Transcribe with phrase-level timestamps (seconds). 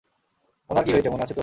[0.69, 1.39] ওনার কী হয়েছে মনে আছে তো?